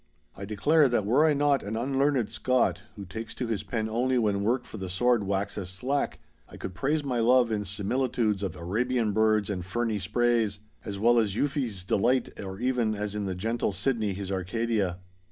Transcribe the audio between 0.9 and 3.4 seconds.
were I not an unlearned Scot, who takes